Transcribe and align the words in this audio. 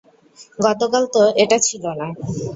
গতকাল 0.59 1.03
তো 1.13 1.21
এটা 1.43 1.57
ছিল 1.67 1.83
না। 1.99 2.07